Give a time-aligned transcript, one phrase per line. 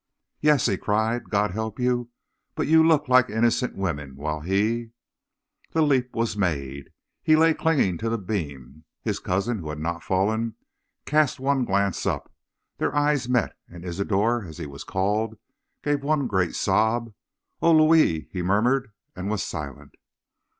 [0.39, 1.29] 'Yes!' he cried.
[1.29, 2.09] 'God help you,
[2.55, 4.93] but you look like innocent women, while he'
[5.73, 6.89] The leap was made.
[7.21, 8.85] He lay clinging to the beam.
[9.03, 10.55] His cousin, who had not fallen,
[11.05, 12.33] cast one glance up;
[12.79, 15.37] their eyes met, and Isidor, as he was called,
[15.83, 17.13] gave one great sob.
[17.61, 19.93] 'Oh, Louis!' he murmured, and was silent.